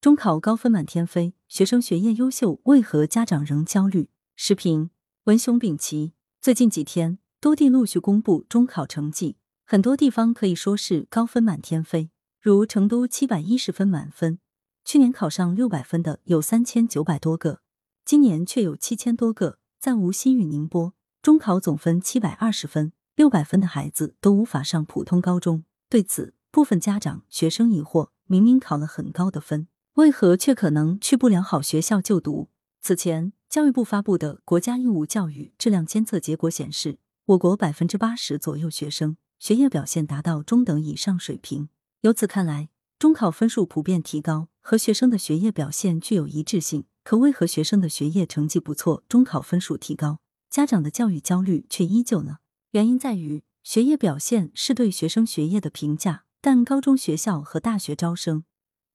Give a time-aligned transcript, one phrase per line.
[0.00, 4.10] 中考高分满天飞，学生学业优秀，为何家长仍焦虑？
[4.36, 4.90] 视频：
[5.24, 6.12] 文雄丙奇。
[6.40, 12.10] 最近几天，多地陆续公布中考成绩，很多地方可以说是高分满天飞。
[12.40, 14.38] 如成都七百一十分满分，
[14.84, 17.62] 去年考上六百分的有三千九百多个，
[18.04, 19.58] 今年却有七千多个。
[19.80, 25.64] 在无锡与宁波，中考总分七百二十分，六百分的孩子都无法上普通高中。
[25.88, 29.66] 对此，部分家长、学生疑惑：明明考了很高的分。
[29.98, 32.50] 为何却可能去不了好学校就读？
[32.80, 41.68] 此前，教育部发布的国家义务教育质量监测结果显示，我国百分之八十左右学生学业表现达到中等以上水平。
[42.02, 46.84] 由此看来，中考分数普遍提高和学生的学业表现具有一致性。
[47.02, 52.36] 可为何学生的学业成绩不错，中考分数提高，家长的教育焦虑却依旧呢？
[52.70, 58.44] 原因在于，学业表现是对学生学业的评价，但高中学校和大学招生。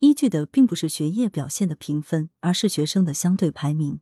[0.00, 4.00] 依据的并不是学业表现的评分，而是学生的相对排名。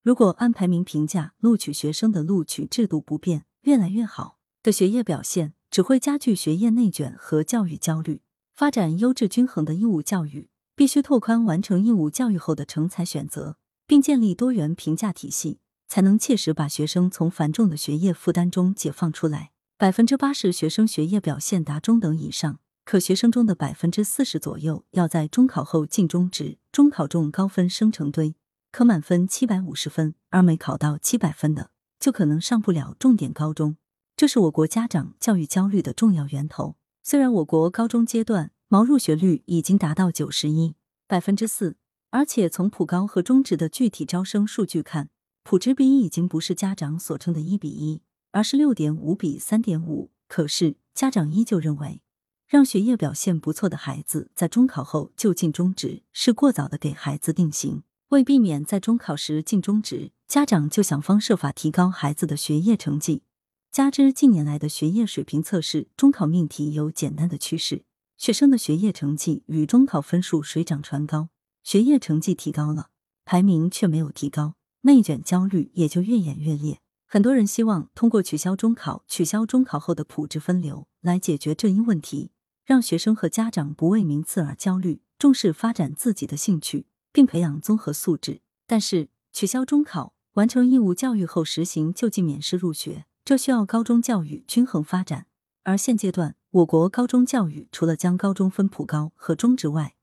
[0.00, 8.22] 如果按排名评价录取学生的录取制度不变，越来越好的学业表现只会加剧学业内卷和教育焦虑。
[8.54, 13.56] 发展优质均衡的义务教育，必须拓宽完成义务教育后的成才选择，
[13.88, 19.50] 并建立多元评价体系，才能切实把学生从繁重的学业负担中解放出来。
[19.76, 22.60] 百分之八十学生学业表现达中等以上。
[22.90, 28.34] 可学生中的百分之四十左右要在中考后进中职，中考中高分生成堆，
[28.72, 33.76] 可满分七百五十分，而没考到七百分的，就可能上不了重点高中。
[34.16, 36.74] 这是我国家长教育焦虑的重要源头。
[37.04, 40.74] 虽然我国高中阶段毛入学率已经达到九十一
[41.06, 41.76] 百分之四，
[42.10, 45.10] 而且从普高和中职的具体招生数据看，
[45.44, 48.02] 普职比已经不是家长所称的一比一，
[48.32, 50.10] 而是六点五比三点五。
[50.26, 52.02] 可是家长依旧认为。
[52.50, 57.84] 让学业表现不错的孩子在中考后就近中职，是过早的给孩子定型。
[58.08, 63.22] 为避免在中考时进中职，家长就想方设法提高孩子的学业成绩。
[63.70, 67.84] 加之近年来的学业水平测试，中考命题有简单的趋势，
[68.16, 71.28] 学生的学业成绩与中考分数水涨船高。
[71.62, 72.88] 学业成绩提高了，
[73.24, 76.80] 排名却没有提高，内卷焦虑也就越演越烈。
[77.06, 82.32] 很多人希望通过取消中考、取消中考后的普质分流来解决这一问题。
[82.64, 88.40] 让学生和家长不为名次而焦虑，重视发展自己的兴趣，并培养综合素质。
[88.66, 95.26] 但是，取消中考、完成义务教育后实行就近免试入学，这需要高中教育均衡发展。
[95.64, 99.94] 而现阶段，我国高中教育除了将高中分普高和中职外，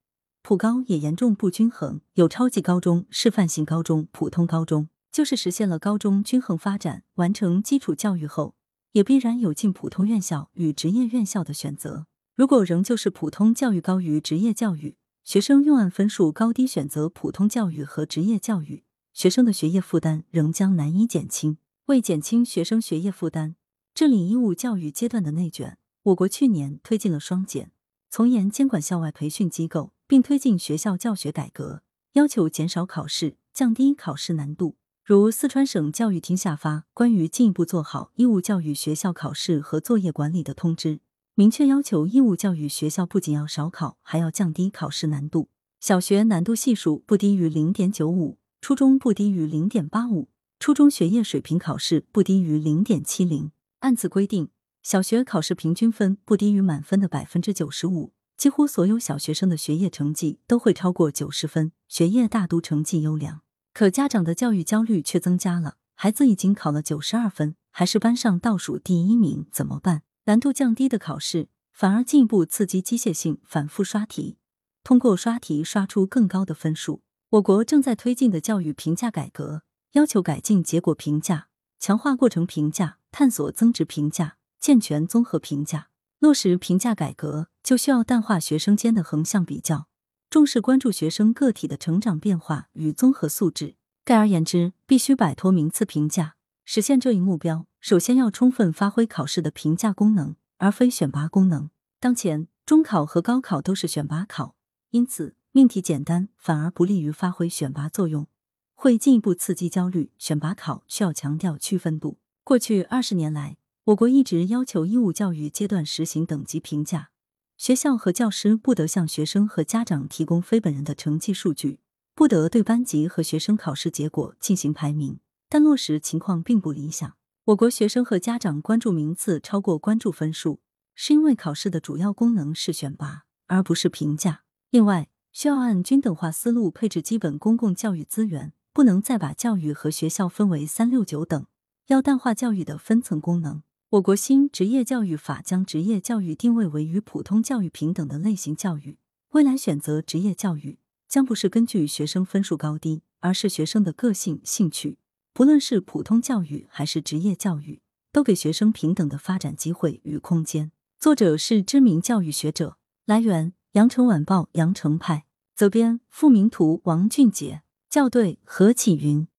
[0.41, 4.90] 普高也严重不均衡，有超级高中、示范性高中、普通高中。
[5.09, 8.53] 就是实现了高中均衡发展，完成基础教育后，
[8.91, 12.06] 也必然有进普通院校与职业院校的选择。
[12.38, 21.58] 如果仍旧是普通教育高于职业教育，学生用按分数高低选择普通教育和职业教育，学生的学业负担仍将难以减轻。
[21.88, 23.56] 为减轻学生学业负担，
[23.96, 27.72] 治理义务教育阶段的内卷，我国去年推进了双减，
[28.12, 31.81] 从严监管校外培训机构，并推进学校教学改革，
[32.14, 34.76] 要求减少考试，降低考试难度。
[35.03, 41.00] 如四川省教育厅下发关于进一步做好义务教育学校考试和作业管理的通知。
[41.40, 45.50] 明确要求义务教育学校不仅要少考，还要降低考试难度。
[45.80, 53.52] 小学难度系数不低于零点九五，初中不低于零点八五，初中学业水平考试不低于零点七零。
[53.81, 54.50] 按此规定，
[54.81, 63.42] 小学考试平均分不低于满分的百分之九十五，几乎所有小学生的学业成绩都会超过九十分，学业大都成绩优良。
[63.76, 70.02] 可家长的教育焦虑却增加了，孩子已经考了九十二分，还是班上倒数第一名，怎么办？
[70.28, 74.38] 难度降低的考试，反而进一步刺激机械性反复刷题，
[74.84, 77.02] 通过刷题刷出更高的分数。
[77.30, 81.48] 我国正在推进的教育评价改革，要求改进结果评价，
[81.80, 85.88] 强化过程评价，探索增值评价，健全综合评价。
[86.20, 89.88] 落实评价改革，就需要淡化学生间的横向比较，
[90.30, 93.76] 重视关注学生个体的成长变化与综合素质。
[94.03, 96.36] 概而言之，必须摆脱名次评价。
[96.69, 101.69] 实现这一目标，首先要充分发挥考试的评价功能，而非选拔功能。
[101.97, 104.53] 当前，中考和高考都是选拔考，
[104.90, 108.28] 因此命题简单反而不利于发挥选拔作用，
[108.75, 110.11] 会进一步刺激焦虑。
[110.17, 112.17] 选拔考需要强调区分度。
[112.43, 113.55] 过去二十年来，
[113.85, 117.11] 我国一直要求义务教育阶段实行等级评价，
[117.55, 121.79] 学校和教师不得向学生和家长提供非本人的成绩数据，
[122.13, 125.20] 不得对班级和学生考试结果进行排名。
[125.49, 127.16] 但落实情况并不理想。
[127.46, 130.59] 我国学生和家长关注名次超过关注分数，
[130.96, 134.44] 是因为考试的主要功能是选拔，而不是评价。
[134.70, 141.46] 另外，需要按均等化思路配置基本公共教育资源，不能再把教育和学校分为三六九等，
[141.88, 143.64] 要淡化教育的分层功能。
[143.91, 148.97] 我国新职业教育法将职业教育定位为与普通教育平等的类型教育，
[149.29, 154.97] 未来选择职业教育将不是根据学生分数高低，而是学生的个性兴趣。
[155.37, 160.72] 不论是普通教育还是职业教育，都给学生平等的发展机会与空间。
[160.97, 162.79] 作者是知名教育学者。
[163.05, 165.28] 来源：羊城晚报羊城派。
[165.55, 167.61] 责编：付明图，王俊杰。
[167.91, 169.28] 校对：何启云。